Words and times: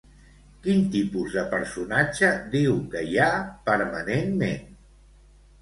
Quin 0.61 0.79
tipus 0.95 1.35
de 1.39 1.43
personatge 1.51 2.31
diu 2.55 2.79
que 2.95 3.05
hi 3.11 3.21
ha, 3.27 3.31
permanentment? 3.71 4.65